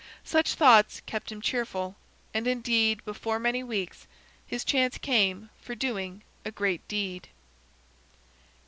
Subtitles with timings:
[0.23, 1.95] Such thoughts kept him cheerful.
[2.33, 4.07] And indeed, before many weeks,
[4.47, 7.29] his chance came for doing a great deed.